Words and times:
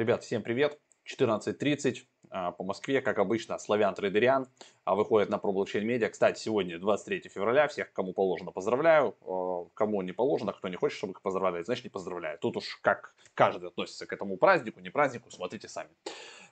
Ребят, 0.00 0.24
всем 0.24 0.42
привет! 0.42 0.78
14.30 1.14 1.96
а, 2.30 2.52
по 2.52 2.64
Москве, 2.64 3.02
как 3.02 3.18
обычно, 3.18 3.58
Славян 3.58 3.94
Трейдериан 3.94 4.46
а, 4.86 4.94
выходит 4.94 5.28
на 5.28 5.34
ProBlockchain 5.34 5.84
Media. 5.84 6.08
Кстати, 6.08 6.40
сегодня 6.40 6.78
23 6.78 7.28
февраля, 7.28 7.68
всех, 7.68 7.92
кому 7.92 8.14
положено, 8.14 8.50
поздравляю. 8.50 9.14
А, 9.20 9.66
кому 9.74 10.00
не 10.00 10.12
положено, 10.12 10.54
кто 10.54 10.68
не 10.68 10.76
хочет, 10.76 10.96
чтобы 10.96 11.12
их 11.12 11.20
поздравляли, 11.20 11.64
значит 11.64 11.84
не 11.84 11.90
поздравляю. 11.90 12.38
Тут 12.38 12.56
уж 12.56 12.78
как 12.80 13.14
каждый 13.34 13.68
относится 13.68 14.06
к 14.06 14.12
этому 14.14 14.38
празднику, 14.38 14.80
не 14.80 14.88
празднику, 14.88 15.30
смотрите 15.30 15.68
сами. 15.68 15.90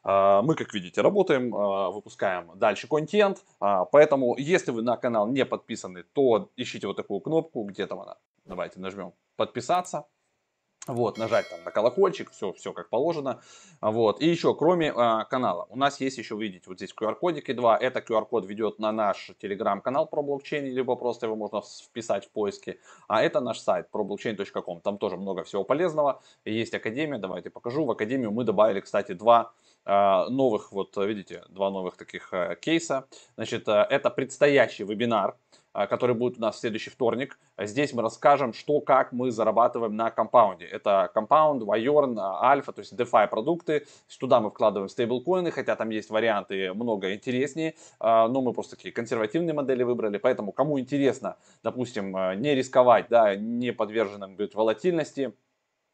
Мы, 0.05 0.55
как 0.55 0.75
видите, 0.75 1.01
работаем, 1.01 1.51
выпускаем 1.51 2.53
дальше 2.55 2.87
контент, 2.87 3.43
поэтому 3.59 4.37
если 4.37 4.73
вы 4.73 4.83
на 4.83 4.99
канал 4.99 5.27
не 5.27 5.47
подписаны, 5.47 6.05
то 6.13 6.51
ищите 6.55 6.87
вот 6.87 6.97
такую 6.97 7.21
кнопку, 7.21 7.65
где 7.65 7.87
там 7.87 8.01
она, 8.01 8.17
давайте 8.45 8.79
нажмем 8.79 9.15
подписаться, 9.37 10.07
вот, 10.87 11.19
нажать 11.19 11.49
там 11.51 11.63
на 11.65 11.71
колокольчик, 11.71 12.31
все, 12.31 12.53
все 12.55 12.73
как 12.73 12.89
положено. 12.89 13.43
Вот. 13.81 14.23
И 14.23 14.27
еще, 14.27 14.55
кроме 14.55 14.89
э, 14.89 15.25
канала, 15.29 15.67
у 15.69 15.77
нас 15.77 16.01
есть 16.01 16.17
еще, 16.17 16.37
видите, 16.37 16.65
вот 16.67 16.79
здесь 16.79 16.95
QR-кодики 16.99 17.53
два. 17.53 17.77
Это 17.77 18.01
QR-код 18.01 18.47
ведет 18.47 18.79
на 18.79 18.91
наш 18.91 19.31
телеграм-канал 19.39 20.07
про 20.07 20.23
блокчейн, 20.23 20.65
либо 20.65 20.97
просто 20.97 21.27
его 21.27 21.37
можно 21.37 21.61
вписать 21.61 22.27
в 22.27 22.31
поиске. 22.31 22.79
А 23.07 23.23
это 23.23 23.41
наш 23.41 23.59
сайт 23.59 23.89
problockchain.com. 23.93 24.81
Там 24.81 24.97
тоже 24.97 25.19
много 25.19 25.45
всего 25.45 25.63
полезного. 25.63 26.23
Есть 26.47 26.75
академия, 26.75 27.19
давайте 27.19 27.51
покажу. 27.51 27.85
В 27.85 27.91
академию 27.91 28.31
мы 28.31 28.45
добавили, 28.45 28.81
кстати, 28.81 29.13
два 29.13 29.53
новых, 29.89 30.73
вот 30.73 30.97
видите, 30.97 31.43
два 31.49 31.71
новых 31.71 31.97
таких 31.97 32.33
э, 32.33 32.57
кейса. 32.61 33.07
Значит, 33.37 33.67
э, 33.69 33.87
это 33.89 34.11
предстоящий 34.11 34.85
вебинар 34.85 35.37
а, 35.75 35.87
который 35.87 36.17
будет 36.17 36.39
у 36.39 36.41
нас 36.41 36.57
в 36.57 36.59
следующий 36.59 36.91
вторник. 36.91 37.39
Здесь 37.57 37.93
мы 37.93 38.03
расскажем, 38.03 38.53
что, 38.53 38.81
как 38.81 39.13
мы 39.13 39.31
зарабатываем 39.31 39.95
на 39.95 40.11
компаунде. 40.11 40.65
Это 40.65 41.11
компаунд, 41.15 41.63
Вайорн, 41.63 42.19
Альфа, 42.19 42.73
то 42.73 42.81
есть 42.81 42.95
DeFi 42.95 43.29
продукты. 43.29 43.87
Туда 44.19 44.41
мы 44.41 44.51
вкладываем 44.51 44.89
стейблкоины, 44.89 45.51
хотя 45.53 45.77
там 45.77 45.91
есть 45.91 46.11
варианты 46.11 46.73
много 46.73 47.15
интереснее, 47.15 47.75
а, 48.01 48.29
но 48.29 48.41
мы 48.41 48.53
просто 48.53 48.77
такие 48.77 48.93
консервативные 48.93 49.55
модели 49.55 49.85
выбрали. 49.85 50.19
Поэтому 50.19 50.53
кому 50.53 50.81
интересно, 50.81 51.37
допустим, 51.63 52.11
не 52.41 52.55
рисковать, 52.55 53.07
да, 53.09 53.37
не 53.37 53.73
подверженным 53.73 54.37
быть 54.37 54.55
волатильности, 54.55 55.33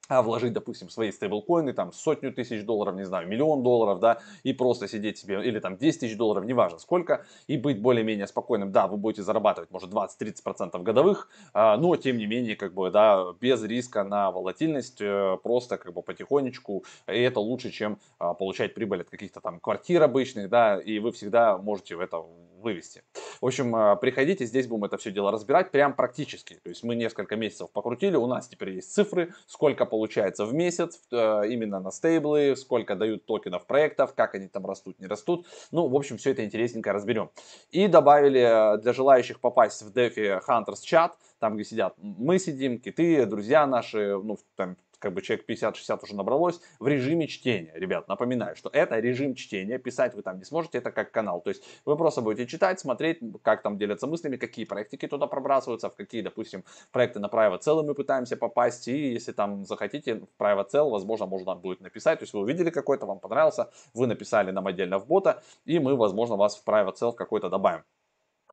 а 0.09 0.23
вложить, 0.23 0.53
допустим, 0.53 0.91
свои 0.91 1.11
стейблкоины, 1.11 1.73
там, 1.73 1.93
сотню 1.93 2.33
тысяч 2.33 2.65
долларов, 2.65 2.95
не 2.95 3.05
знаю, 3.05 3.27
миллион 3.27 3.63
долларов, 3.63 4.01
да, 4.01 4.19
и 4.43 4.53
просто 4.53 4.87
сидеть 4.89 5.19
себе, 5.19 5.43
или 5.45 5.59
там 5.61 5.77
10 5.77 6.01
тысяч 6.01 6.17
долларов, 6.17 6.45
неважно 6.45 6.79
сколько, 6.79 7.25
и 7.47 7.57
быть 7.57 7.81
более-менее 7.81 8.27
спокойным. 8.27 8.73
Да, 8.73 8.87
вы 8.87 8.97
будете 8.97 9.23
зарабатывать, 9.23 9.71
может, 9.71 9.91
20-30% 9.91 10.83
годовых, 10.83 11.29
а, 11.53 11.77
но, 11.77 11.97
тем 11.97 12.19
не 12.19 12.27
менее, 12.27 12.57
как 12.57 12.75
бы, 12.75 12.91
да, 12.91 13.33
без 13.41 13.63
риска 13.63 14.05
на 14.05 14.31
волатильность, 14.31 15.01
э, 15.01 15.39
просто, 15.43 15.79
как 15.79 15.95
бы, 15.95 16.03
потихонечку, 16.03 16.85
и 17.07 17.19
это 17.21 17.41
лучше, 17.41 17.71
чем 17.71 17.99
а, 18.19 18.35
получать 18.35 18.75
прибыль 18.75 19.03
от 19.03 19.11
каких-то 19.11 19.41
там 19.41 19.61
квартир 19.61 20.03
обычных, 20.03 20.49
да, 20.51 20.79
и 20.79 20.99
вы 20.99 21.13
всегда 21.13 21.57
можете 21.59 21.97
в 21.97 22.01
это 22.01 22.23
вывести. 22.65 23.03
В 23.41 23.47
общем, 23.47 23.75
а, 23.77 23.95
приходите, 23.97 24.45
здесь 24.47 24.67
будем 24.67 24.85
это 24.85 24.97
все 24.97 25.13
дело 25.13 25.31
разбирать 25.31 25.71
прям 25.71 25.95
практически. 25.95 26.55
То 26.55 26.71
есть 26.71 26.83
мы 26.83 26.97
несколько 26.97 27.37
месяцев 27.37 27.71
покрутили, 27.71 28.17
у 28.17 28.27
нас 28.27 28.49
теперь 28.49 28.71
есть 28.71 28.93
цифры, 28.93 29.33
сколько 29.47 29.87
получается 29.87 30.45
в 30.45 30.55
месяц 30.55 31.01
э, 31.13 31.43
именно 31.49 31.79
на 31.79 31.91
стейблы, 31.91 32.57
сколько 32.57 32.97
дают 32.97 33.27
токенов 33.27 33.67
проектов, 33.67 34.15
как 34.15 34.35
они 34.35 34.49
там 34.49 34.67
растут, 34.67 34.99
не 34.99 35.07
растут. 35.07 35.47
Ну, 35.71 35.87
в 35.87 35.95
общем, 35.95 36.17
все 36.17 36.33
это 36.33 36.45
интересненько 36.45 36.93
разберем. 36.93 37.31
И 37.71 37.87
добавили 37.87 38.41
э, 38.41 38.79
для 38.79 38.93
желающих 38.93 39.41
попасть 39.41 39.83
в 39.83 39.97
DeFi 39.97 40.41
Hunters 40.49 40.83
чат, 40.83 41.17
там, 41.39 41.55
где 41.55 41.65
сидят 41.65 41.95
мы 41.99 42.39
сидим, 42.39 42.79
киты, 42.79 43.27
друзья 43.27 43.67
наши, 43.67 44.17
ну, 44.17 44.39
там 44.57 44.77
как 45.05 45.13
бы 45.13 45.21
человек 45.21 45.45
50-60 45.47 46.03
уже 46.03 46.17
набралось, 46.17 46.61
в 46.79 46.89
режиме 46.89 47.29
чтения. 47.29 47.73
Ребят, 47.75 48.09
напоминаю, 48.09 48.57
что 48.57 48.71
это 48.73 48.99
режим 49.01 49.35
чтения, 49.35 49.79
писать 49.79 50.15
вы 50.15 50.23
там 50.23 50.39
не 50.39 50.45
сможете, 50.45 50.79
это 50.79 50.91
как 50.93 51.13
канал. 51.13 51.43
То 51.43 51.51
есть 51.51 51.63
вы 51.85 51.97
просто 51.97 52.23
будете 52.23 52.47
читать, 52.47 52.81
смотреть, 52.81 53.19
как 53.43 53.63
там 53.63 53.77
делятся 53.77 54.07
мыслями, 54.07 54.37
какие 54.37 54.65
проектики 54.65 55.07
туда 55.07 55.27
пробрасываются, 55.27 55.91
в 55.91 55.95
какие, 55.95 56.23
допустим, 56.23 56.65
проекты 56.91 57.21
на 57.21 57.27
private 57.27 57.61
cell 57.61 57.83
мы 57.83 57.95
пытаемся 57.95 58.37
попасть, 58.37 58.89
и 58.89 59.13
если 59.13 59.33
там 59.33 59.67
захотите 59.67 60.15
в 60.15 60.43
private 60.43 60.71
cell, 60.73 60.91
возможно, 60.91 61.27
можно 61.27 61.55
будет 61.55 61.81
написать, 61.83 62.19
то 62.21 62.23
есть 62.23 62.33
вы 62.33 62.41
увидели 62.41 62.71
какой-то, 62.71 63.05
вам 63.05 63.19
понравился, 63.19 63.71
вы 63.93 64.07
написали 64.07 64.53
нам 64.53 64.67
отдельно 64.67 64.99
в 64.99 65.07
бота, 65.07 65.43
и 65.67 65.79
мы, 65.79 65.97
возможно, 65.97 66.37
вас 66.37 66.57
в 66.57 66.67
private 66.67 66.95
cell 66.95 67.13
какой-то 67.13 67.51
добавим. 67.51 67.83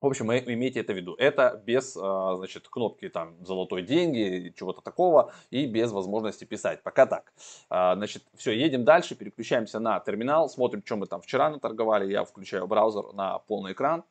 В 0.01 0.07
общем, 0.07 0.31
имейте 0.31 0.79
это 0.79 0.93
в 0.93 0.95
виду. 0.95 1.13
Это 1.13 1.61
без, 1.63 1.95
а, 1.95 2.35
значит, 2.37 2.67
кнопки 2.67 3.07
там 3.07 3.35
золотой 3.45 3.83
деньги, 3.83 4.51
чего-то 4.57 4.81
такого, 4.81 5.31
и 5.51 5.67
без 5.67 5.91
возможности 5.91 6.43
писать. 6.43 6.81
Пока 6.81 7.05
так. 7.05 7.31
А, 7.69 7.95
значит, 7.95 8.23
все, 8.35 8.51
едем 8.51 8.83
дальше, 8.83 9.15
переключаемся 9.15 9.79
на 9.79 9.99
терминал, 9.99 10.49
смотрим, 10.49 10.81
что 10.83 10.95
мы 10.95 11.05
там 11.05 11.21
вчера 11.21 11.51
наторговали. 11.51 12.11
Я 12.11 12.23
включаю 12.25 12.65
браузер 12.65 13.13
на 13.13 13.37
полный 13.39 13.73
экран. 13.73 14.03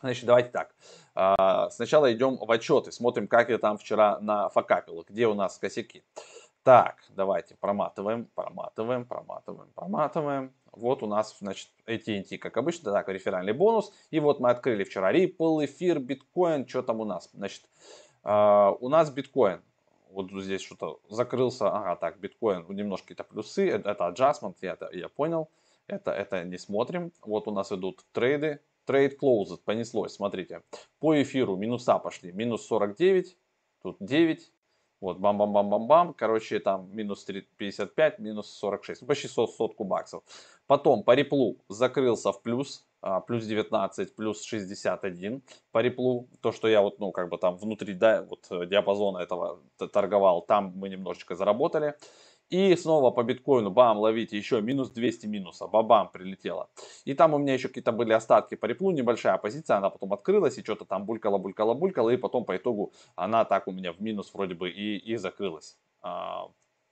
Значит, 0.00 0.24
давайте 0.26 0.50
так. 0.50 0.74
А, 1.14 1.70
сначала 1.70 2.12
идем 2.12 2.36
в 2.36 2.50
отчеты, 2.50 2.90
смотрим, 2.90 3.28
как 3.28 3.50
я 3.50 3.58
там 3.58 3.78
вчера 3.78 4.18
нафакапил, 4.18 5.04
где 5.08 5.28
у 5.28 5.34
нас 5.34 5.58
косяки. 5.58 6.02
Так, 6.64 6.96
давайте 7.10 7.56
проматываем, 7.56 8.24
проматываем, 8.34 9.04
проматываем, 9.04 9.70
проматываем. 9.74 10.54
Вот 10.72 11.02
у 11.02 11.06
нас, 11.06 11.36
значит, 11.38 11.68
AT&T, 11.86 12.38
как 12.38 12.56
обычно, 12.56 12.90
так, 12.90 13.06
реферальный 13.10 13.52
бонус. 13.52 13.92
И 14.10 14.18
вот 14.18 14.40
мы 14.40 14.48
открыли 14.48 14.82
вчера 14.84 15.12
Ripple, 15.12 15.66
эфир, 15.66 16.00
биткоин. 16.00 16.66
Что 16.66 16.82
там 16.82 17.00
у 17.00 17.04
нас? 17.04 17.28
Значит, 17.34 17.64
э, 18.24 18.72
у 18.80 18.88
нас 18.88 19.10
биткоин. 19.10 19.60
Вот 20.08 20.30
здесь 20.32 20.62
что-то 20.62 21.00
закрылся. 21.10 21.68
Ага, 21.68 21.96
так, 21.96 22.18
биткоин, 22.18 22.64
немножко 22.70 23.12
это 23.12 23.24
плюсы. 23.24 23.68
Это, 23.68 23.90
это 23.90 24.08
adjustment, 24.08 24.56
я, 24.62 24.72
это, 24.72 24.88
я 24.90 25.10
понял. 25.10 25.50
Это, 25.86 26.12
это 26.12 26.44
не 26.44 26.56
смотрим. 26.56 27.12
Вот 27.20 27.46
у 27.46 27.50
нас 27.50 27.72
идут 27.72 28.06
трейды. 28.12 28.60
Трейд 28.86 29.22
closed, 29.22 29.60
понеслось, 29.66 30.14
смотрите. 30.14 30.62
По 30.98 31.20
эфиру 31.20 31.56
минуса 31.56 31.98
пошли. 31.98 32.32
Минус 32.32 32.66
49, 32.66 33.36
тут 33.82 33.96
9, 34.00 34.50
вот, 35.04 35.18
бам-бам-бам-бам-бам. 35.18 36.14
Короче, 36.14 36.60
там 36.60 36.88
минус 36.92 37.24
55, 37.24 38.18
минус 38.18 38.50
46. 38.50 39.02
Ну, 39.02 39.06
почти 39.06 39.28
сотку 39.28 39.84
баксов. 39.84 40.22
Потом 40.66 41.02
по 41.02 41.14
реплу 41.14 41.58
закрылся 41.68 42.32
в 42.32 42.42
плюс. 42.42 42.86
А, 43.02 43.20
плюс 43.20 43.44
19, 43.44 44.16
плюс 44.16 44.42
61 44.42 45.42
по 45.72 45.82
реплу. 45.82 46.26
То, 46.40 46.52
что 46.52 46.68
я 46.68 46.80
вот, 46.80 47.00
ну, 47.00 47.12
как 47.12 47.28
бы 47.28 47.36
там 47.36 47.56
внутри 47.56 47.92
да, 47.92 48.22
вот, 48.22 48.46
э, 48.50 48.64
диапазона 48.66 49.18
этого 49.18 49.60
торговал, 49.92 50.40
там 50.40 50.72
мы 50.74 50.88
немножечко 50.88 51.34
заработали. 51.34 51.94
И 52.50 52.76
снова 52.76 53.10
по 53.10 53.22
биткоину, 53.22 53.70
бам, 53.70 53.98
ловите, 53.98 54.36
еще 54.36 54.60
минус 54.60 54.90
200 54.90 55.26
минуса, 55.26 55.66
бабам, 55.66 56.10
прилетело. 56.10 56.68
И 57.04 57.14
там 57.14 57.34
у 57.34 57.38
меня 57.38 57.54
еще 57.54 57.68
какие-то 57.68 57.92
были 57.92 58.12
остатки 58.12 58.54
по 58.54 58.66
реплу, 58.66 58.90
небольшая 58.90 59.38
позиция, 59.38 59.78
она 59.78 59.90
потом 59.90 60.12
открылась 60.12 60.58
и 60.58 60.62
что-то 60.62 60.84
там 60.84 61.04
булькала, 61.06 61.38
булькала, 61.38 61.74
булькала, 61.74 62.10
и 62.10 62.16
потом 62.16 62.44
по 62.44 62.56
итогу 62.56 62.92
она 63.16 63.44
так 63.44 63.66
у 63.66 63.72
меня 63.72 63.92
в 63.92 64.00
минус 64.00 64.32
вроде 64.34 64.54
бы 64.54 64.70
и, 64.70 64.98
и 64.98 65.16
закрылась. 65.16 65.78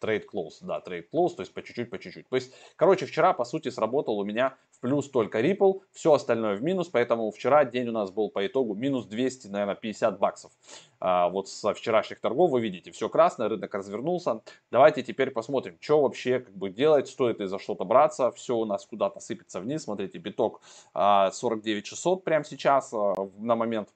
Trade 0.02 0.24
close, 0.32 0.54
да, 0.62 0.82
trade 0.84 1.04
close, 1.12 1.36
то 1.36 1.42
есть 1.42 1.54
по 1.54 1.62
чуть-чуть, 1.62 1.90
по 1.90 1.98
чуть-чуть. 1.98 2.28
То 2.28 2.36
есть, 2.36 2.52
короче, 2.76 3.06
вчера, 3.06 3.32
по 3.32 3.44
сути, 3.44 3.68
сработал 3.68 4.18
у 4.18 4.24
меня 4.24 4.56
в 4.72 4.80
плюс 4.80 5.08
только 5.08 5.40
Ripple, 5.40 5.82
все 5.92 6.12
остальное 6.12 6.56
в 6.56 6.62
минус, 6.62 6.88
поэтому 6.88 7.30
вчера 7.30 7.64
день 7.64 7.88
у 7.88 7.92
нас 7.92 8.10
был 8.10 8.30
по 8.30 8.44
итогу 8.46 8.74
минус 8.74 9.06
200, 9.06 9.46
наверное, 9.48 9.76
50 9.76 10.18
баксов. 10.18 10.50
А, 10.98 11.28
вот 11.28 11.48
со 11.48 11.74
вчерашних 11.74 12.20
торгов 12.20 12.50
вы 12.50 12.60
видите, 12.60 12.90
все 12.90 13.08
красное, 13.08 13.48
рынок 13.48 13.74
развернулся. 13.74 14.40
Давайте 14.70 15.02
теперь 15.02 15.30
посмотрим, 15.30 15.76
что 15.80 16.02
вообще 16.02 16.40
как 16.40 16.54
бы 16.54 16.70
делать, 16.70 17.08
стоит 17.08 17.40
ли 17.40 17.46
за 17.46 17.58
что-то 17.58 17.84
браться. 17.84 18.30
Все 18.32 18.56
у 18.56 18.64
нас 18.64 18.86
куда-то 18.86 19.20
сыпется 19.20 19.60
вниз, 19.60 19.84
смотрите, 19.84 20.18
биток 20.18 20.60
а, 20.94 21.30
49 21.30 21.86
600 21.86 22.24
прямо 22.24 22.44
сейчас 22.44 22.92
а, 22.92 23.14
на 23.38 23.56
момент 23.56 23.88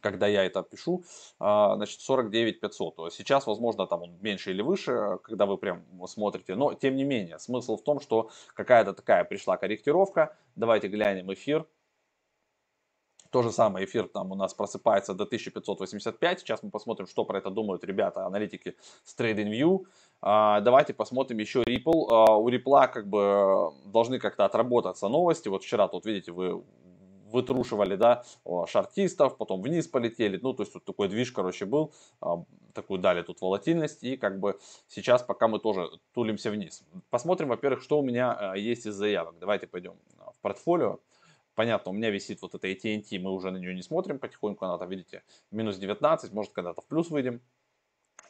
когда 0.00 0.26
я 0.26 0.44
это 0.44 0.62
пишу, 0.62 1.04
а, 1.38 1.76
значит, 1.76 2.00
49 2.00 2.60
500. 2.60 3.12
Сейчас, 3.12 3.46
возможно, 3.46 3.86
там 3.86 4.02
он 4.02 4.18
меньше 4.20 4.50
или 4.50 4.62
выше, 4.62 5.18
когда 5.22 5.46
вы 5.46 5.58
прям 5.58 5.84
смотрите, 6.06 6.54
но 6.54 6.74
тем 6.74 6.96
не 6.96 7.04
менее, 7.04 7.38
смысл 7.38 7.76
в 7.76 7.82
том, 7.82 8.00
что 8.00 8.30
какая-то 8.54 8.92
такая 8.92 9.24
пришла 9.24 9.56
корректировка. 9.56 10.36
Давайте 10.56 10.88
глянем 10.88 11.32
эфир. 11.32 11.66
То 13.30 13.42
же 13.42 13.52
самое, 13.52 13.84
эфир 13.86 14.08
там 14.08 14.32
у 14.32 14.34
нас 14.34 14.54
просыпается 14.54 15.14
до 15.14 15.24
1585. 15.24 16.40
Сейчас 16.40 16.62
мы 16.62 16.70
посмотрим, 16.70 17.06
что 17.06 17.24
про 17.24 17.38
это 17.38 17.50
думают 17.50 17.84
ребята, 17.84 18.24
аналитики 18.24 18.76
с 19.04 19.18
TradingView. 19.18 19.84
А, 20.22 20.60
давайте 20.60 20.94
посмотрим 20.94 21.38
еще 21.38 21.62
Ripple. 21.62 22.06
А, 22.10 22.36
у 22.36 22.48
Ripple 22.48 22.88
как 22.92 23.06
бы 23.08 23.72
должны 23.86 24.18
как-то 24.18 24.44
отработаться 24.44 25.08
новости. 25.08 25.48
Вот 25.48 25.64
вчера 25.64 25.88
тут, 25.88 26.06
видите, 26.06 26.32
вы 26.32 26.62
вытрушивали, 27.30 27.96
да, 27.96 28.24
шартистов, 28.66 29.36
потом 29.36 29.62
вниз 29.62 29.86
полетели, 29.88 30.38
ну, 30.40 30.52
то 30.52 30.62
есть 30.62 30.72
тут 30.72 30.84
такой 30.84 31.08
движ, 31.08 31.32
короче, 31.32 31.64
был, 31.64 31.92
а, 32.20 32.44
такую 32.72 33.00
дали 33.00 33.22
тут 33.22 33.40
волатильность, 33.40 34.02
и 34.04 34.16
как 34.16 34.38
бы 34.40 34.58
сейчас 34.88 35.22
пока 35.22 35.48
мы 35.48 35.58
тоже 35.58 35.88
тулимся 36.12 36.50
вниз. 36.50 36.84
Посмотрим, 37.10 37.48
во-первых, 37.48 37.82
что 37.82 37.98
у 37.98 38.02
меня 38.02 38.32
а, 38.32 38.56
есть 38.56 38.86
из 38.86 38.94
заявок. 38.94 39.38
Давайте 39.38 39.66
пойдем 39.66 39.94
в 40.16 40.40
портфолио. 40.40 41.00
Понятно, 41.54 41.90
у 41.90 41.94
меня 41.94 42.10
висит 42.10 42.42
вот 42.42 42.54
эта 42.54 42.68
AT&T, 42.68 43.18
мы 43.18 43.32
уже 43.32 43.50
на 43.50 43.56
нее 43.56 43.74
не 43.74 43.82
смотрим 43.82 44.18
потихоньку, 44.18 44.64
она 44.66 44.76
там, 44.76 44.90
видите, 44.90 45.22
минус 45.50 45.78
19, 45.78 46.32
может 46.32 46.52
когда-то 46.52 46.82
в 46.82 46.86
плюс 46.86 47.10
выйдем. 47.10 47.40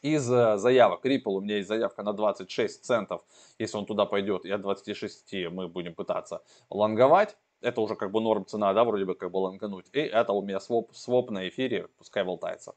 Из 0.03 0.31
э, 0.31 0.57
заявок 0.59 1.05
Ripple 1.05 1.33
у 1.33 1.41
меня 1.41 1.57
есть 1.57 1.69
заявка 1.69 2.03
на 2.03 2.13
26 2.13 2.85
центов. 2.85 3.25
Если 3.59 3.77
он 3.77 3.87
туда 3.87 4.05
пойдет, 4.05 4.45
и 4.45 4.51
от 4.51 4.61
26 4.61 5.49
мы 5.51 5.67
будем 5.67 5.95
пытаться 5.95 6.43
лонговать. 6.71 7.37
Это 7.61 7.81
уже 7.81 7.97
как 7.97 8.11
бы 8.11 8.21
норм 8.21 8.45
цена, 8.47 8.73
да, 8.75 8.85
вроде 8.85 9.05
бы 9.05 9.15
как 9.15 9.31
бы 9.31 9.39
лонгануть. 9.39 9.87
И 9.93 9.99
это 10.01 10.33
у 10.33 10.43
меня 10.43 10.61
своп, 10.61 10.95
своп 10.95 11.31
на 11.31 11.49
эфире, 11.49 11.89
пускай 11.99 12.25
болтается. 12.25 12.75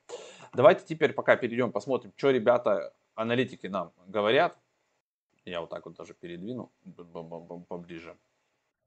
Давайте 0.54 0.86
теперь 0.86 1.14
пока 1.14 1.36
перейдем, 1.36 1.72
посмотрим, 1.72 2.14
что 2.16 2.31
ребята, 2.31 2.94
аналитики 3.16 3.68
нам 3.68 3.92
говорят. 4.08 4.58
Я 5.46 5.62
вот 5.62 5.70
так 5.70 5.86
вот 5.86 5.96
даже 5.96 6.14
передвину 6.14 6.72
поближе. 7.68 8.18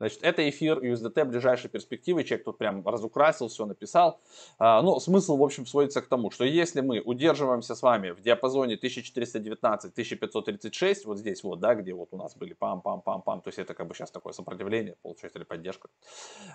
Значит, 0.03 0.25
это 0.25 0.51
эфир 0.51 0.81
USDT 0.81 1.25
ближайшей 1.27 1.71
перспективы. 1.71 2.25
Человек 2.25 2.45
тут 2.45 2.59
прям 2.59 2.85
разукрасил, 2.85 3.47
все 3.47 3.67
написал. 3.67 4.21
А, 4.59 4.83
ну, 4.83 4.99
смысл, 4.99 5.37
в 5.37 5.45
общем, 5.45 5.65
сводится 5.65 6.03
к 6.03 6.09
тому, 6.09 6.33
что 6.33 6.45
если 6.45 6.81
мы 6.81 6.99
удерживаемся 6.99 7.77
с 7.77 7.83
вами 7.83 8.11
в 8.11 8.21
диапазоне 8.21 8.75
1419-1536, 8.83 11.03
вот 11.05 11.19
здесь 11.19 11.45
вот, 11.45 11.61
да, 11.61 11.77
где 11.77 11.95
вот 11.95 12.09
у 12.11 12.17
нас 12.17 12.35
были 12.35 12.53
пам-пам-пам-пам, 12.53 13.43
то 13.43 13.49
есть 13.49 13.61
это 13.61 13.75
как 13.75 13.87
бы 13.87 13.95
сейчас 13.95 14.11
такое 14.11 14.33
сопротивление, 14.33 14.97
получается, 15.03 15.39
или 15.39 15.45
поддержка, 15.45 15.89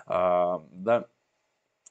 а, 0.04 0.62
да, 0.70 1.06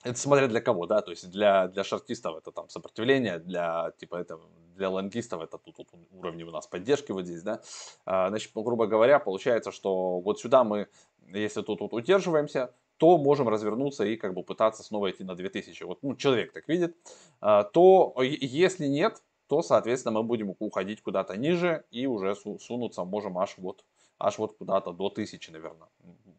это 0.03 0.19
смотря 0.19 0.47
для 0.47 0.61
кого, 0.61 0.85
да, 0.85 1.01
то 1.01 1.09
есть 1.09 1.27
для, 1.31 1.69
для 1.69 1.83
шартистов 1.83 2.37
это 2.37 2.51
там 2.51 2.69
сопротивление, 2.69 3.39
для 3.39 3.93
типа 3.97 4.17
это 4.17 4.39
для 4.75 4.89
лонгистов 4.89 5.41
это 5.41 5.57
тут, 5.57 5.75
тут 5.75 5.89
уровни 6.11 6.43
у 6.43 6.51
нас 6.51 6.67
поддержки 6.67 7.11
вот 7.11 7.25
здесь, 7.25 7.41
да. 7.41 7.61
А, 8.05 8.29
значит, 8.29 8.51
грубо 8.53 8.85
говоря, 8.85 9.19
получается, 9.19 9.71
что 9.71 10.19
вот 10.19 10.39
сюда 10.39 10.63
мы 10.63 10.87
если 11.33 11.61
тут, 11.61 11.79
тут 11.79 11.93
удерживаемся, 11.93 12.73
то 12.97 13.17
можем 13.17 13.47
развернуться 13.47 14.05
и 14.05 14.15
как 14.15 14.33
бы 14.33 14.43
пытаться 14.43 14.83
снова 14.83 15.11
идти 15.11 15.23
на 15.23 15.35
2000. 15.35 15.83
Вот 15.83 15.99
ну, 16.01 16.15
человек 16.15 16.51
так 16.51 16.67
видит. 16.67 16.95
А, 17.41 17.63
то 17.63 18.15
если 18.21 18.87
нет, 18.87 19.21
то, 19.47 19.61
соответственно, 19.61 20.19
мы 20.19 20.23
будем 20.23 20.55
уходить 20.59 21.01
куда-то 21.01 21.37
ниже 21.37 21.85
и 21.91 22.05
уже 22.05 22.35
сунуться 22.35 23.03
можем 23.03 23.37
аж 23.37 23.55
вот, 23.57 23.85
аж 24.19 24.37
вот 24.39 24.57
куда-то 24.57 24.91
до 24.91 25.07
1000, 25.07 25.51
наверное. 25.51 25.87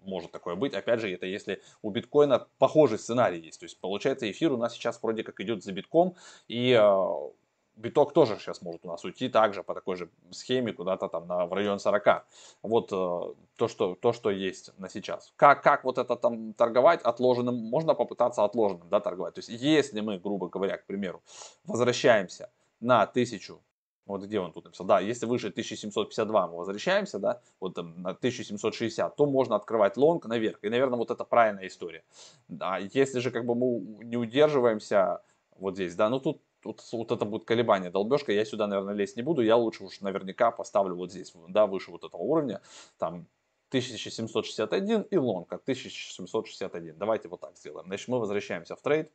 Может 0.05 0.33
такое 0.33 0.57
быть. 0.57 0.75
Опять 0.75 1.01
же, 1.01 1.13
это 1.13 1.27
если 1.27 1.63
у 1.83 1.91
биткоина 1.91 2.47
похожий 2.59 2.99
сценарий 2.99 3.41
есть. 3.41 3.61
То 3.61 3.65
есть, 3.65 3.79
получается, 3.79 4.31
эфир 4.31 4.53
у 4.53 4.57
нас 4.57 4.73
сейчас 4.73 5.03
вроде 5.03 5.23
как 5.23 5.41
идет 5.41 5.63
за 5.63 5.73
битком. 5.73 6.17
И 6.49 6.73
а, 6.73 7.31
биток 7.79 8.13
тоже 8.13 8.37
сейчас 8.39 8.63
может 8.63 8.85
у 8.85 8.89
нас 8.89 9.05
уйти 9.05 9.29
также 9.29 9.63
по 9.63 9.75
такой 9.75 9.97
же 9.97 10.11
схеме 10.31 10.73
куда-то 10.73 11.09
там 11.09 11.27
на, 11.27 11.47
в 11.47 11.53
район 11.53 11.79
40. 11.79 12.27
Вот 12.63 12.93
э, 12.93 13.35
то, 13.57 13.69
что, 13.69 13.95
то, 13.95 14.13
что 14.13 14.31
есть 14.31 14.73
на 14.79 14.89
сейчас. 14.89 15.33
Как, 15.37 15.63
как 15.63 15.85
вот 15.85 15.99
это 15.99 16.17
там 16.17 16.53
торговать 16.55 17.03
отложенным? 17.03 17.55
Можно 17.55 17.95
попытаться 17.95 18.45
отложенным 18.45 18.89
да, 18.89 19.01
торговать. 19.01 19.35
То 19.35 19.39
есть 19.41 19.49
если 19.49 20.01
мы, 20.01 20.19
грубо 20.19 20.49
говоря, 20.49 20.77
к 20.77 20.87
примеру, 20.87 21.23
возвращаемся 21.65 22.51
на 22.81 23.03
1000 23.03 23.59
вот 24.07 24.23
где 24.23 24.41
он 24.41 24.53
тут 24.53 24.65
написал, 24.65 24.87
да, 24.87 25.01
если 25.01 25.27
выше 25.27 25.49
1752 25.49 26.47
мы 26.47 26.57
возвращаемся, 26.57 27.19
да, 27.19 27.43
вот 27.61 27.75
там 27.75 28.01
на 28.01 28.11
1760, 28.11 29.15
то 29.15 29.27
можно 29.27 29.55
открывать 29.55 29.99
лонг 29.99 30.25
наверх. 30.25 30.59
И, 30.63 30.71
наверное, 30.71 30.97
вот 30.97 31.11
это 31.11 31.25
правильная 31.25 31.67
история. 31.67 32.03
Да, 32.49 32.79
если 32.79 33.21
же 33.21 33.31
как 33.31 33.45
бы 33.45 33.55
мы 33.55 34.05
не 34.05 34.17
удерживаемся 34.17 35.21
вот 35.59 35.75
здесь, 35.75 35.95
да, 35.95 36.09
ну 36.09 36.21
тут 36.21 36.41
вот, 36.69 36.85
вот 36.93 37.13
это 37.13 37.25
будет 37.25 37.45
колебание, 37.45 37.91
долбежка, 37.91 38.33
я 38.33 38.45
сюда, 38.45 38.67
наверное, 38.67 38.95
лезть 38.95 39.17
не 39.17 39.23
буду, 39.23 39.43
я 39.43 39.57
лучше 39.57 39.85
уж 39.85 40.01
наверняка 40.01 40.51
поставлю 40.51 40.97
вот 40.97 41.11
здесь, 41.11 41.33
да, 41.49 41.67
выше 41.67 41.91
вот 41.91 42.05
этого 42.05 42.21
уровня, 42.21 42.61
там 42.99 43.27
1761 43.71 45.03
и 45.03 45.17
лонг 45.17 45.53
от 45.53 45.63
1761. 45.63 46.99
Давайте 46.99 47.29
вот 47.29 47.41
так 47.41 47.57
сделаем. 47.57 47.87
Значит, 47.87 48.09
мы 48.09 48.21
возвращаемся 48.21 48.77
в 48.77 48.83
trade, 48.83 49.11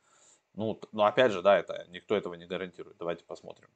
Ну, 0.56 0.82
но 0.92 1.06
опять 1.06 1.32
же, 1.32 1.44
да, 1.44 1.60
это 1.60 1.86
никто 1.90 2.16
этого 2.16 2.34
не 2.34 2.48
гарантирует. 2.48 2.98
Давайте 2.98 3.24
посмотрим. 3.26 3.70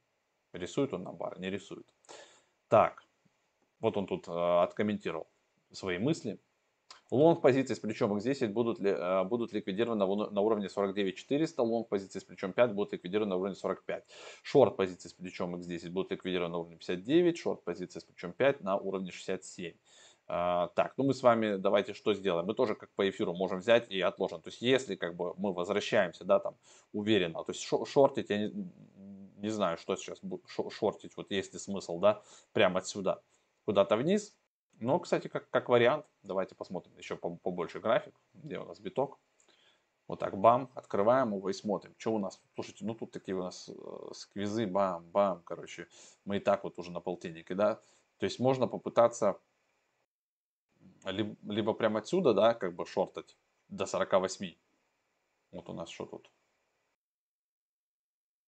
Рисует 0.57 0.93
он 0.93 1.03
нам 1.03 1.15
бар? 1.15 1.39
Не 1.39 1.49
рисует. 1.49 1.87
Так, 2.67 3.03
вот 3.79 3.97
он 3.97 4.07
тут 4.07 4.27
э, 4.27 4.31
откомментировал 4.31 5.27
свои 5.71 5.97
мысли. 5.97 6.39
Лонг 7.11 7.41
позиции 7.41 7.75
с 7.75 7.79
плечом 7.79 8.15
X10 8.17 8.47
будут, 8.47 8.79
ли, 8.79 8.89
э, 8.89 9.23
будут 9.25 9.53
ликвидированы 9.53 10.05
на, 10.05 10.31
на 10.31 10.41
уровне 10.41 10.69
49 10.69 11.15
400, 11.15 11.61
лонг 11.61 11.87
позиции 11.87 12.19
с 12.19 12.23
плечом 12.23 12.53
5 12.53 12.73
будут 12.73 12.93
ликвидированы 12.93 13.29
на 13.29 13.35
уровне 13.37 13.55
45. 13.55 14.05
Шорт 14.41 14.75
позиции 14.75 15.09
с 15.09 15.13
плечом 15.13 15.55
X10 15.55 15.89
будут 15.91 16.11
ликвидированы 16.11 16.53
на 16.53 16.57
уровне 16.59 16.77
59, 16.77 17.37
шорт 17.37 17.63
позиции 17.63 17.99
с 17.99 18.03
плечом 18.03 18.33
5 18.33 18.61
на 18.61 18.77
уровне 18.77 19.11
67. 19.11 19.73
А, 20.27 20.69
так, 20.69 20.93
ну 20.97 21.03
мы 21.03 21.13
с 21.13 21.21
вами 21.21 21.57
давайте 21.57 21.93
что 21.93 22.15
сделаем? 22.15 22.47
Мы 22.47 22.55
тоже 22.55 22.73
как 22.73 22.89
по 22.95 23.07
эфиру 23.07 23.35
можем 23.35 23.59
взять 23.59 23.91
и 23.91 24.01
отложим. 24.01 24.41
То 24.41 24.49
есть 24.49 24.61
если 24.61 24.95
как 24.95 25.15
бы 25.15 25.35
мы 25.37 25.53
возвращаемся, 25.53 26.23
да, 26.23 26.39
там 26.39 26.55
уверенно, 26.93 27.43
то 27.43 27.51
есть 27.51 27.61
шортить, 27.61 28.31
я 28.31 28.39
не, 28.39 28.71
не 29.45 29.51
знаю, 29.51 29.77
что 29.77 29.95
сейчас 29.95 30.19
будет 30.21 30.45
шортить, 30.49 31.15
вот 31.15 31.31
есть 31.31 31.53
ли 31.53 31.59
смысл, 31.59 31.99
да, 31.99 32.21
прямо 32.51 32.79
отсюда 32.79 33.21
куда-то 33.65 33.95
вниз. 33.95 34.35
Но, 34.79 34.99
кстати, 34.99 35.27
как, 35.27 35.49
как 35.51 35.69
вариант, 35.69 36.05
давайте 36.23 36.55
посмотрим 36.55 36.97
еще 36.97 37.15
побольше 37.15 37.79
график, 37.79 38.15
где 38.33 38.59
у 38.59 38.65
нас 38.65 38.79
биток. 38.79 39.19
Вот 40.07 40.19
так, 40.19 40.37
бам, 40.37 40.69
открываем 40.75 41.33
его 41.35 41.49
и 41.49 41.53
смотрим, 41.53 41.93
что 41.97 42.13
у 42.13 42.19
нас. 42.19 42.41
Слушайте, 42.55 42.85
ну 42.85 42.93
тут 42.93 43.11
такие 43.11 43.35
у 43.35 43.43
нас 43.43 43.69
э, 43.69 44.13
сквизы, 44.13 44.67
бам, 44.67 45.09
бам, 45.11 45.41
короче, 45.43 45.87
мы 46.25 46.37
и 46.37 46.39
так 46.39 46.63
вот 46.63 46.77
уже 46.77 46.91
на 46.91 46.99
полтиннике, 46.99 47.55
да. 47.55 47.79
То 48.17 48.25
есть 48.25 48.39
можно 48.39 48.67
попытаться 48.67 49.39
либо, 51.05 51.35
либо 51.43 51.73
прямо 51.73 51.99
отсюда, 51.99 52.33
да, 52.33 52.53
как 52.53 52.75
бы 52.75 52.85
шортать 52.85 53.37
до 53.67 53.85
48. 53.85 54.55
Вот 55.51 55.69
у 55.69 55.73
нас 55.73 55.89
что 55.89 56.05
тут? 56.05 56.29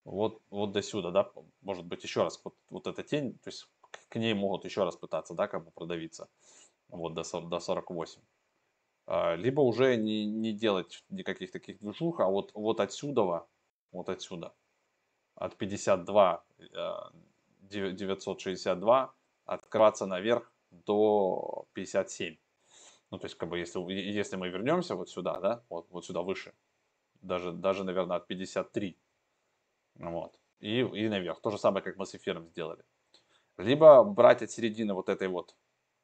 Вот, 0.08 0.42
вот 0.52 0.72
до 0.72 0.82
сюда, 0.82 1.12
да, 1.12 1.30
может 1.62 1.86
быть 1.86 2.02
еще 2.02 2.24
раз, 2.24 2.40
вот, 2.46 2.56
вот 2.70 2.88
эта 2.88 3.04
тень, 3.04 3.34
то 3.44 3.50
есть 3.50 3.68
к 4.08 4.16
ней 4.16 4.34
могут 4.34 4.64
еще 4.64 4.86
раз 4.86 4.96
пытаться, 4.96 5.34
да, 5.34 5.50
как 5.50 5.66
бы 5.66 5.72
продавиться, 5.72 6.30
вот 6.88 7.14
до, 7.14 7.24
до 7.42 7.60
48. 7.60 8.22
А, 9.06 9.36
либо 9.36 9.60
уже 9.60 9.98
не, 9.98 10.26
не 10.26 10.54
делать 10.54 11.04
никаких 11.10 11.52
таких 11.52 11.80
движух, 11.80 12.22
а 12.22 12.28
вот, 12.28 12.52
вот 12.54 12.80
отсюда, 12.80 13.46
вот 13.92 14.08
отсюда, 14.08 14.54
от 15.36 15.58
52 15.58 16.46
962 17.64 19.14
открываться 19.44 20.06
наверх 20.06 20.50
до 20.72 21.66
57. 21.74 22.38
Ну, 23.12 23.18
то 23.20 23.26
есть, 23.26 23.36
как 23.36 23.50
бы, 23.50 23.60
если, 23.60 23.82
если 23.92 24.38
мы 24.38 24.48
вернемся 24.48 24.96
вот 24.96 25.10
сюда, 25.10 25.42
да, 25.42 25.64
вот, 25.68 25.88
вот 25.90 26.06
сюда 26.06 26.22
выше, 26.22 26.54
даже, 27.22 27.52
даже, 27.52 27.84
наверное, 27.84 28.16
от 28.16 28.28
53, 28.28 28.98
вот, 30.00 30.40
и, 30.60 30.80
и 30.80 31.10
наверх. 31.10 31.42
То 31.42 31.50
же 31.50 31.58
самое, 31.58 31.84
как 31.84 31.98
мы 31.98 32.06
с 32.06 32.16
эфиром 32.16 32.48
сделали. 32.48 32.84
Либо 33.58 34.04
брать 34.04 34.44
от 34.44 34.52
середины 34.52 34.94
вот 34.94 35.10
этой 35.10 35.28
вот 35.28 35.56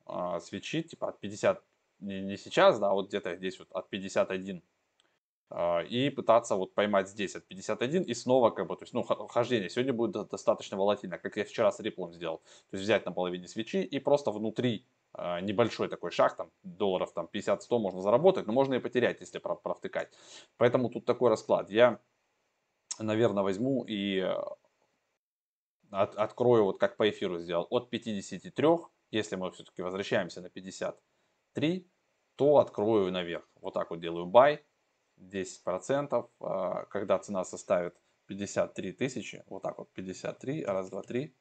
а, 0.05 0.39
свечи, 0.39 0.81
типа 0.83 1.09
от 1.09 1.19
50, 1.19 1.63
не, 1.99 2.21
не 2.21 2.37
сейчас, 2.37 2.79
да, 2.79 2.91
вот 2.91 3.07
где-то 3.07 3.35
здесь 3.35 3.59
вот 3.59 3.71
от 3.71 3.89
51 3.89 4.63
а, 5.49 5.81
и 5.81 6.09
пытаться 6.09 6.55
вот 6.55 6.73
поймать 6.73 7.07
здесь 7.07 7.35
от 7.35 7.45
51 7.45 8.03
и 8.03 8.13
снова 8.13 8.49
как 8.49 8.67
бы, 8.67 8.75
то 8.75 8.83
есть, 8.83 8.93
ну, 8.93 9.03
хождение 9.03 9.69
сегодня 9.69 9.93
будет 9.93 10.29
достаточно 10.29 10.77
волатильно, 10.77 11.19
как 11.19 11.37
я 11.37 11.45
вчера 11.45 11.71
с 11.71 11.79
Ripple 11.79 12.11
сделал. 12.11 12.39
То 12.71 12.77
есть 12.77 12.83
взять 12.83 13.05
на 13.05 13.11
половине 13.11 13.47
свечи 13.47 13.77
и 13.77 13.99
просто 13.99 14.31
внутри 14.31 14.87
а, 15.13 15.41
небольшой 15.41 15.89
такой 15.89 16.09
шаг, 16.09 16.35
там, 16.35 16.49
долларов 16.63 17.13
там 17.13 17.29
50-100 17.31 17.77
можно 17.77 18.01
заработать, 18.01 18.47
но 18.47 18.53
можно 18.53 18.73
и 18.73 18.79
потерять, 18.79 19.21
если 19.21 19.37
провтыкать. 19.37 20.11
Поэтому 20.57 20.89
тут 20.89 21.05
такой 21.05 21.29
расклад. 21.29 21.69
Я, 21.69 21.99
наверное, 22.99 23.43
возьму 23.43 23.83
и 23.83 24.19
э, 24.19 24.35
от, 25.91 26.15
открою, 26.15 26.65
вот 26.65 26.79
как 26.79 26.97
по 26.97 27.09
эфиру 27.09 27.39
сделал, 27.39 27.67
от 27.69 27.89
53, 27.89 28.67
если 29.11 29.35
мы 29.35 29.51
все-таки 29.51 29.81
возвращаемся 29.81 30.41
на 30.41 30.49
53, 30.49 31.87
то 32.35 32.57
открою 32.57 33.11
наверх. 33.11 33.47
Вот 33.61 33.73
так 33.73 33.89
вот 33.89 33.99
делаю 33.99 34.25
buy, 34.25 34.59
10%, 35.19 36.29
а, 36.39 36.85
когда 36.85 37.19
цена 37.19 37.43
составит 37.45 37.95
53 38.25 38.91
тысячи, 38.93 39.43
вот 39.47 39.61
так 39.61 39.77
вот 39.77 39.91
53, 39.93 40.65
раз, 40.65 40.89
два, 40.89 41.03
три, 41.03 41.35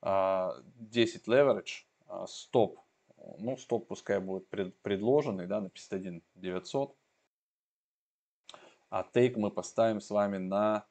10 0.00 1.28
leverage, 1.28 1.84
стоп 2.26 2.80
ну, 3.38 3.56
стоп 3.56 3.88
пускай 3.88 4.20
будет 4.20 4.48
пред, 4.48 4.78
предложенный, 4.80 5.46
да, 5.46 5.60
на 5.60 5.70
51 5.70 6.22
900. 6.34 6.96
А 8.90 9.02
тейк 9.02 9.36
мы 9.36 9.50
поставим 9.50 10.00
с 10.00 10.10
вами 10.10 10.38
на 10.38 10.86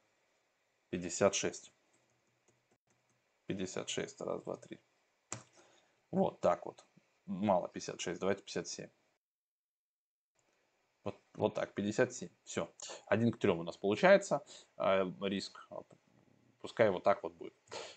56. 0.91 1.71
56, 3.47 4.21
раз, 4.21 4.43
два, 4.43 4.57
три. 4.57 4.79
Вот 6.11 6.39
так 6.41 6.65
вот. 6.65 6.85
Мало 7.25 7.67
56, 7.69 8.19
давайте 8.19 8.43
57. 8.43 8.89
Вот, 11.03 11.15
вот 11.33 11.53
так, 11.55 11.73
57. 11.73 12.29
Все. 12.43 12.69
Один 13.05 13.31
к 13.31 13.39
трем 13.39 13.59
у 13.59 13.63
нас 13.63 13.77
получается. 13.77 14.45
Э, 14.77 15.05
риск 15.21 15.67
Пускай 16.59 16.89
вот 16.89 17.03
так 17.03 17.23
вот 17.23 17.33
будет. 17.33 17.53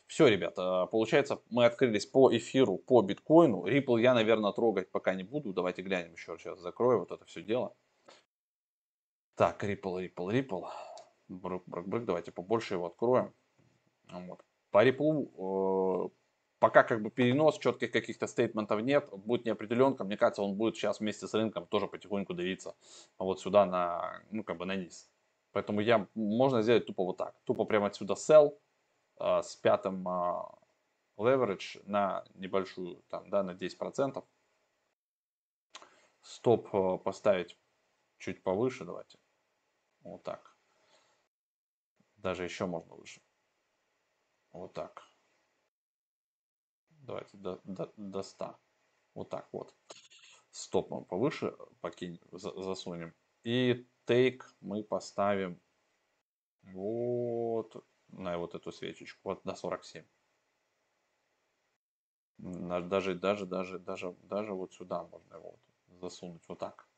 Все, 0.06 0.28
ребята, 0.28 0.86
получается, 0.86 1.42
мы 1.50 1.64
открылись 1.64 2.06
по 2.06 2.36
эфиру, 2.36 2.78
по 2.78 3.02
биткоину. 3.02 3.66
Ripple 3.66 4.00
я, 4.00 4.14
наверное, 4.14 4.52
трогать 4.52 4.90
пока 4.90 5.14
не 5.14 5.24
буду. 5.24 5.52
Давайте 5.52 5.82
глянем 5.82 6.12
еще. 6.12 6.36
Сейчас 6.38 6.60
закрою 6.60 7.00
вот 7.00 7.10
это 7.10 7.24
все 7.24 7.42
дело. 7.42 7.74
Так, 9.40 9.64
Ripple, 9.64 10.04
Ripple, 10.04 10.30
Ripple. 10.32 10.68
Брык, 11.28 11.62
брык, 11.64 11.86
брык. 11.86 12.04
Давайте 12.04 12.30
побольше 12.30 12.74
его 12.74 12.88
откроем. 12.88 13.32
Вот. 14.10 14.44
По 14.70 14.86
Ripple 14.86 15.30
э, 16.04 16.08
пока 16.58 16.82
как 16.82 17.00
бы 17.00 17.10
перенос, 17.10 17.58
четких 17.58 17.90
каких-то 17.90 18.26
стейтментов 18.26 18.82
нет, 18.82 19.08
будет 19.10 19.46
неопределенка, 19.46 20.04
мне 20.04 20.18
кажется, 20.18 20.42
он 20.42 20.56
будет 20.56 20.76
сейчас 20.76 21.00
вместе 21.00 21.26
с 21.26 21.32
рынком 21.32 21.66
тоже 21.66 21.86
потихоньку 21.86 22.34
давиться 22.34 22.74
вот 23.16 23.40
сюда 23.40 23.64
на, 23.64 24.22
ну 24.30 24.44
как 24.44 24.58
бы 24.58 24.66
на 24.66 24.76
низ. 24.76 25.10
Поэтому 25.52 25.80
я, 25.80 26.06
можно 26.14 26.60
сделать 26.60 26.84
тупо 26.84 27.02
вот 27.02 27.16
так. 27.16 27.34
Тупо 27.44 27.64
прямо 27.64 27.86
отсюда 27.86 28.16
sell 28.16 28.58
э, 29.20 29.40
с 29.42 29.56
пятым 29.56 30.06
э, 30.06 30.42
leverage 31.16 31.80
на 31.86 32.24
небольшую, 32.34 33.02
там, 33.08 33.30
да, 33.30 33.42
на 33.42 33.52
10%. 33.52 34.22
Стоп 36.20 36.74
э, 36.74 36.98
поставить 36.98 37.56
чуть 38.18 38.42
повыше, 38.42 38.84
давайте. 38.84 39.16
Вот 40.02 40.22
так. 40.22 40.56
Даже 42.16 42.44
еще 42.44 42.66
можно 42.66 42.94
выше. 42.94 43.20
Вот 44.52 44.74
так. 44.74 45.02
Давайте 46.88 47.36
до, 47.36 47.60
до, 47.64 47.92
до 47.96 48.22
100. 48.22 48.58
Вот 49.14 49.30
так 49.30 49.48
вот. 49.52 49.74
Стоп 50.50 50.90
мы 50.90 51.04
повыше 51.04 51.56
покинь, 51.80 52.20
засунем. 52.32 53.14
И 53.42 53.86
take 54.06 54.42
мы 54.60 54.82
поставим 54.82 55.60
вот 56.62 57.84
на 58.08 58.36
вот 58.38 58.54
эту 58.54 58.72
свечечку, 58.72 59.20
вот 59.30 59.44
на 59.44 59.54
47. 59.54 60.04
Даже, 62.38 63.14
даже, 63.14 63.46
даже, 63.46 63.78
даже, 63.78 64.16
даже 64.22 64.54
вот 64.54 64.72
сюда 64.72 65.04
можно 65.04 65.38
вот 65.38 65.60
засунуть, 66.00 66.42
вот 66.48 66.58
так. 66.58 66.89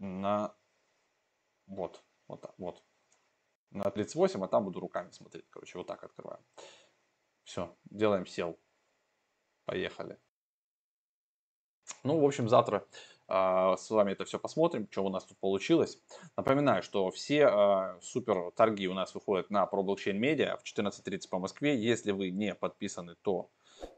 На 0.00 0.54
вот, 1.66 2.02
вот 2.26 2.40
так, 2.40 2.54
вот. 2.58 2.82
На 3.70 3.90
38, 3.90 4.42
а 4.42 4.48
там 4.48 4.64
буду 4.64 4.80
руками 4.80 5.10
смотреть. 5.12 5.44
Короче, 5.50 5.78
вот 5.78 5.86
так 5.86 6.02
открываем. 6.02 6.42
Все, 7.44 7.76
делаем 7.84 8.26
сел. 8.26 8.58
Поехали. 9.66 10.18
Ну, 12.02 12.18
в 12.18 12.24
общем, 12.24 12.48
завтра 12.48 12.86
а, 13.28 13.76
с 13.76 13.88
вами 13.90 14.12
это 14.12 14.24
все 14.24 14.40
посмотрим, 14.40 14.88
что 14.90 15.04
у 15.04 15.10
нас 15.10 15.24
тут 15.24 15.38
получилось. 15.38 16.02
Напоминаю, 16.36 16.82
что 16.82 17.10
все 17.10 17.46
а, 17.46 17.98
супер 18.00 18.50
торги 18.52 18.88
у 18.88 18.94
нас 18.94 19.14
выходят 19.14 19.50
на 19.50 19.64
ProBlockchain 19.64 20.18
Media 20.18 20.56
в 20.56 20.64
14.30 20.64 21.28
по 21.28 21.38
Москве. 21.38 21.76
Если 21.76 22.10
вы 22.10 22.30
не 22.30 22.54
подписаны, 22.54 23.14
то 23.22 23.50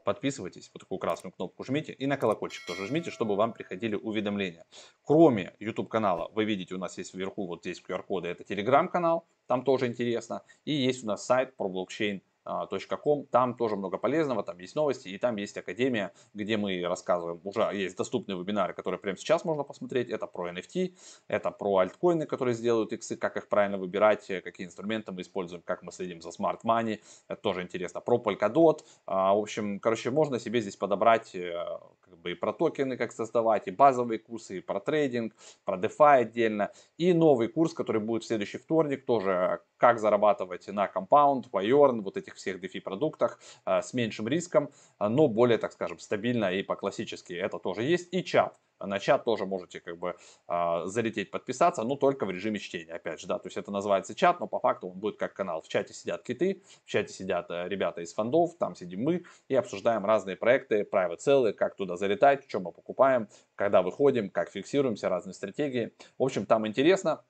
подписывайтесь, 0.03 0.69
вот 0.73 0.81
такую 0.81 0.99
красную 0.99 1.33
кнопку 1.33 1.63
жмите 1.63 1.93
и 1.93 2.05
на 2.05 2.17
колокольчик 2.17 2.65
тоже 2.65 2.87
жмите, 2.87 3.11
чтобы 3.11 3.35
вам 3.35 3.53
приходили 3.53 3.95
уведомления. 3.95 4.65
Кроме 5.03 5.55
YouTube 5.59 5.89
канала, 5.89 6.29
вы 6.33 6.45
видите, 6.45 6.75
у 6.75 6.77
нас 6.77 6.97
есть 6.97 7.13
вверху 7.13 7.47
вот 7.47 7.61
здесь 7.61 7.81
QR-коды, 7.81 8.29
это 8.29 8.43
Telegram 8.43 8.87
канал, 8.87 9.25
там 9.47 9.63
тоже 9.63 9.87
интересно. 9.87 10.43
И 10.65 10.73
есть 10.73 11.03
у 11.03 11.07
нас 11.07 11.25
сайт 11.25 11.53
ProBlockchain 11.57 12.21
.com. 12.45 13.25
Там 13.27 13.55
тоже 13.55 13.75
много 13.75 13.97
полезного, 13.97 14.43
там 14.43 14.59
есть 14.59 14.75
новости, 14.75 15.07
и 15.09 15.17
там 15.17 15.35
есть 15.37 15.57
академия, 15.57 16.13
где 16.33 16.57
мы 16.57 16.81
рассказываем, 16.85 17.39
уже 17.43 17.61
есть 17.73 17.97
доступные 17.97 18.37
вебинары, 18.37 18.73
которые 18.73 18.99
прямо 18.99 19.17
сейчас 19.17 19.45
можно 19.45 19.63
посмотреть. 19.63 20.09
Это 20.09 20.27
про 20.27 20.51
NFT, 20.51 20.95
это 21.27 21.51
про 21.51 21.77
альткоины, 21.77 22.25
которые 22.25 22.55
сделают 22.55 22.93
иксы, 22.93 23.15
как 23.15 23.37
их 23.37 23.47
правильно 23.47 23.77
выбирать, 23.77 24.27
какие 24.43 24.67
инструменты 24.67 25.11
мы 25.11 25.21
используем, 25.21 25.61
как 25.63 25.83
мы 25.83 25.91
следим 25.91 26.21
за 26.21 26.29
smart 26.29 26.61
money. 26.63 27.01
Это 27.27 27.41
тоже 27.41 27.61
интересно. 27.61 28.01
Про 28.01 28.17
Polkadot. 28.17 28.79
В 29.05 29.41
общем, 29.41 29.79
короче, 29.79 30.11
можно 30.11 30.39
себе 30.39 30.61
здесь 30.61 30.75
подобрать 30.75 31.35
э, 31.35 31.53
как 32.01 32.19
бы 32.19 32.31
и 32.31 32.35
про 32.35 32.53
токены, 32.53 32.97
как 32.97 33.11
создавать, 33.11 33.67
и 33.67 33.71
базовые 33.71 34.19
курсы, 34.19 34.57
и 34.57 34.61
про 34.61 34.79
трейдинг, 34.79 35.35
про 35.65 35.77
DeFi 35.77 36.15
отдельно. 36.21 36.71
И 36.97 37.13
новый 37.13 37.47
курс, 37.47 37.73
который 37.73 38.01
будет 38.01 38.23
в 38.23 38.27
следующий 38.27 38.57
вторник, 38.57 39.05
тоже 39.05 39.61
как 39.83 39.99
зарабатывать 39.99 40.65
на 40.69 40.85
Compound, 40.85 41.51
Payorn, 41.51 42.03
вот 42.03 42.15
этих 42.15 42.35
всех 42.35 42.63
DeFi 42.63 42.79
продуктах 42.79 43.37
э, 43.65 43.81
с 43.81 43.93
меньшим 43.93 44.29
риском, 44.29 44.69
э, 44.97 45.09
но 45.09 45.27
более, 45.27 45.57
так 45.57 45.73
скажем, 45.73 45.99
стабильно 45.99 46.53
и 46.53 46.63
по-классически 46.63 47.33
это 47.33 47.59
тоже 47.59 47.83
есть. 47.83 48.07
И 48.13 48.23
чат. 48.23 48.57
На 48.79 48.99
чат 48.99 49.25
тоже 49.25 49.45
можете 49.45 49.81
как 49.81 49.97
бы 49.97 50.15
э, 50.47 50.81
залететь, 50.85 51.31
подписаться, 51.31 51.83
но 51.83 51.97
только 51.97 52.25
в 52.25 52.31
режиме 52.31 52.59
чтения, 52.59 52.93
опять 52.93 53.19
же, 53.19 53.27
да, 53.27 53.39
то 53.39 53.47
есть 53.47 53.57
это 53.57 53.71
называется 53.71 54.15
чат, 54.15 54.39
но 54.39 54.47
по 54.47 54.61
факту 54.61 54.87
он 54.87 54.99
будет 54.99 55.17
как 55.17 55.33
канал. 55.33 55.61
В 55.61 55.67
чате 55.67 55.93
сидят 55.93 56.23
киты, 56.23 56.63
в 56.85 56.89
чате 56.89 57.11
сидят 57.11 57.47
ребята 57.49 57.99
из 57.99 58.13
фондов, 58.13 58.55
там 58.57 58.75
сидим 58.75 59.03
мы 59.03 59.25
и 59.49 59.55
обсуждаем 59.55 60.05
разные 60.05 60.37
проекты, 60.37 60.87
private 60.89 61.17
целые, 61.17 61.53
как 61.53 61.75
туда 61.75 61.97
залетать, 61.97 62.45
что 62.47 62.61
мы 62.61 62.71
покупаем, 62.71 63.27
когда 63.55 63.81
выходим, 63.81 64.29
как 64.29 64.49
фиксируемся, 64.49 65.09
разные 65.09 65.33
стратегии. 65.33 65.91
В 66.17 66.23
общем, 66.23 66.45
там 66.45 66.65
интересно, 66.65 67.25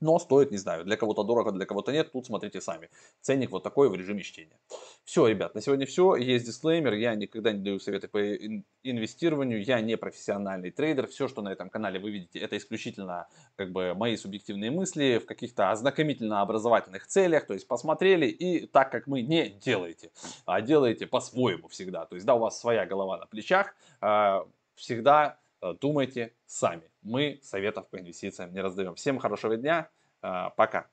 но 0.00 0.18
стоит, 0.18 0.50
не 0.50 0.58
знаю, 0.58 0.84
для 0.84 0.96
кого-то 0.96 1.24
дорого, 1.24 1.52
для 1.52 1.66
кого-то 1.66 1.92
нет, 1.92 2.12
тут 2.12 2.26
смотрите 2.26 2.60
сами. 2.60 2.90
Ценник 3.20 3.50
вот 3.50 3.62
такой 3.62 3.88
в 3.88 3.94
режиме 3.94 4.22
чтения. 4.22 4.58
Все, 5.04 5.26
ребят, 5.26 5.54
на 5.54 5.60
сегодня 5.60 5.86
все. 5.86 6.16
Есть 6.16 6.46
дисклеймер, 6.46 6.94
я 6.94 7.14
никогда 7.14 7.52
не 7.52 7.62
даю 7.62 7.80
советы 7.80 8.08
по 8.08 8.18
инвестированию, 8.82 9.62
я 9.62 9.80
не 9.80 9.96
профессиональный 9.96 10.70
трейдер. 10.70 11.06
Все, 11.06 11.28
что 11.28 11.42
на 11.42 11.50
этом 11.50 11.70
канале 11.70 11.98
вы 11.98 12.10
видите, 12.10 12.38
это 12.38 12.56
исключительно 12.56 13.26
как 13.56 13.72
бы 13.72 13.94
мои 13.94 14.16
субъективные 14.16 14.70
мысли 14.70 15.18
в 15.22 15.26
каких-то 15.26 15.70
ознакомительно-образовательных 15.70 17.06
целях. 17.06 17.46
То 17.46 17.54
есть 17.54 17.66
посмотрели 17.66 18.26
и 18.26 18.66
так, 18.66 18.90
как 18.92 19.06
мы 19.06 19.22
не 19.22 19.48
делаете, 19.48 20.10
а 20.46 20.60
делаете 20.60 21.06
по-своему 21.06 21.68
всегда. 21.68 22.06
То 22.06 22.14
есть 22.14 22.26
да, 22.26 22.34
у 22.34 22.38
вас 22.38 22.60
своя 22.60 22.86
голова 22.86 23.18
на 23.18 23.26
плечах, 23.26 23.74
а, 24.00 24.46
всегда 24.74 25.38
Э, 25.60 25.74
думайте 25.80 26.34
сами. 26.46 26.82
Мы 27.08 27.40
советов 27.42 27.88
по 27.88 27.98
инвестициям 27.98 28.52
не 28.52 28.60
раздаем. 28.60 28.94
Всем 28.94 29.18
хорошего 29.18 29.56
дня. 29.56 29.88
Э, 30.22 30.50
пока. 30.56 30.88